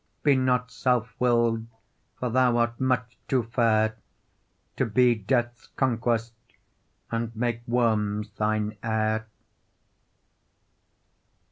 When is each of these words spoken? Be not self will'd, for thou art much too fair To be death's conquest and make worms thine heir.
Be 0.23 0.35
not 0.35 0.71
self 0.71 1.13
will'd, 1.19 1.67
for 2.19 2.31
thou 2.31 2.57
art 2.57 2.79
much 2.79 3.19
too 3.27 3.43
fair 3.43 3.97
To 4.77 4.85
be 4.87 5.13
death's 5.13 5.67
conquest 5.75 6.33
and 7.11 7.35
make 7.35 7.61
worms 7.67 8.31
thine 8.31 8.77
heir. 8.81 9.27